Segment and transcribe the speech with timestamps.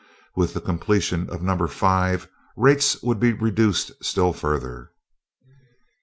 [0.35, 4.89] With the completion of Number Five, rates would be reduced still further.